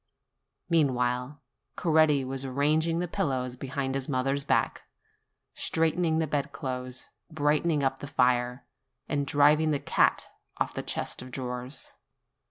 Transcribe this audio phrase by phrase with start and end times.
[0.67, 1.43] Meanwhile,
[1.75, 4.81] Coretti was arranging the pillows be hind his mother's back,
[5.53, 8.65] straightening the bed clothes, MY FRIEND CORETTI 37 brightening up the fire,
[9.07, 10.25] and driving the cat
[10.57, 11.91] off the chest of drawers.